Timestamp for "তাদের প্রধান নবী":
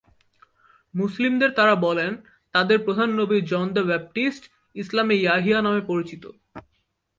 2.55-3.37